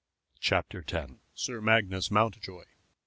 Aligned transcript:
CHAPTER 0.39 0.83
X. 0.91 1.11
SIR 1.35 1.61
MAGNUS 1.61 2.09
MOUNTJOY. 2.09 2.63